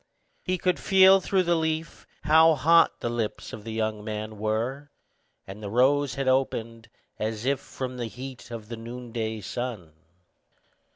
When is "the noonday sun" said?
8.67-9.93